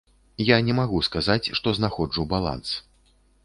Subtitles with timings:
[0.43, 2.77] Я не магу сказаць, што знаходжу баланс.